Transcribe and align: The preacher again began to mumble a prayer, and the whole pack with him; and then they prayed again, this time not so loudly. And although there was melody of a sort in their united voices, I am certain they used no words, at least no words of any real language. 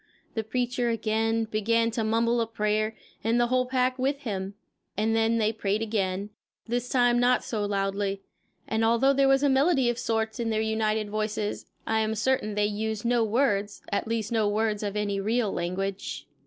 The 0.33 0.43
preacher 0.43 0.89
again 0.89 1.43
began 1.43 1.91
to 1.91 2.03
mumble 2.03 2.41
a 2.41 2.47
prayer, 2.47 2.95
and 3.23 3.39
the 3.39 3.45
whole 3.49 3.67
pack 3.67 3.99
with 3.99 4.21
him; 4.21 4.55
and 4.97 5.15
then 5.15 5.37
they 5.37 5.53
prayed 5.53 5.83
again, 5.83 6.31
this 6.67 6.89
time 6.89 7.19
not 7.19 7.43
so 7.43 7.63
loudly. 7.67 8.23
And 8.67 8.83
although 8.83 9.13
there 9.13 9.27
was 9.27 9.43
melody 9.43 9.91
of 9.91 9.97
a 9.97 9.99
sort 9.99 10.39
in 10.39 10.49
their 10.49 10.59
united 10.59 11.11
voices, 11.11 11.67
I 11.85 11.99
am 11.99 12.15
certain 12.15 12.55
they 12.55 12.65
used 12.65 13.05
no 13.05 13.23
words, 13.23 13.83
at 13.91 14.07
least 14.07 14.31
no 14.31 14.49
words 14.49 14.81
of 14.81 14.95
any 14.95 15.19
real 15.19 15.51
language. 15.51 16.25